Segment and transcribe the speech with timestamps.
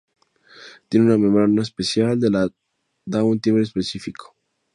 [0.89, 2.47] Tiene una membrana especial que le
[3.05, 4.35] da un timbre específico.